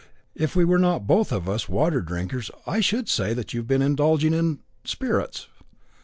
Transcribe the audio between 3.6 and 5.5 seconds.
been indulging in spirits."